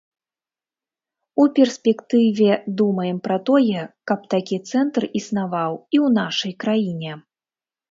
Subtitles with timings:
[1.35, 2.47] У перспектыве
[2.79, 3.81] думаем пра тое,
[4.13, 7.11] каб такі цэнтр існаваў і ў нашай краіне.